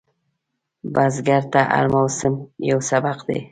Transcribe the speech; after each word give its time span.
بزګر 0.93 1.43
ته 1.53 1.61
هر 1.71 1.85
موسم 1.93 2.33
یو 2.69 2.79
سبق 2.89 3.17
دی 3.27 3.39